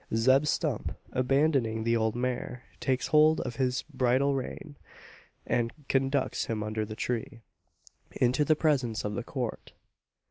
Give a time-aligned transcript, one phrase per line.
[0.15, 4.75] Zeb Stump, abandoning the old mare, takes hold of his bridle rein,
[5.45, 7.43] and conducts him under the tree
[8.13, 9.73] into the presence of the Court.